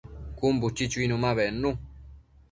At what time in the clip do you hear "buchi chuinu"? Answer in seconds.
0.61-1.15